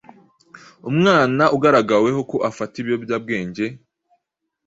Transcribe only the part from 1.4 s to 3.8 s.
ugaragaweho ko afata ibiyobyabwenge,